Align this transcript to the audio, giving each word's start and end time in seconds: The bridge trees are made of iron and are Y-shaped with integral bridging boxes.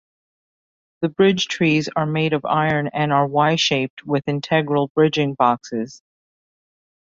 The 1.01 1.09
bridge 1.09 1.47
trees 1.47 1.87
are 1.95 2.07
made 2.07 2.33
of 2.33 2.43
iron 2.43 2.87
and 2.91 3.13
are 3.13 3.27
Y-shaped 3.27 4.03
with 4.03 4.27
integral 4.27 4.87
bridging 4.95 5.35
boxes. 5.35 6.01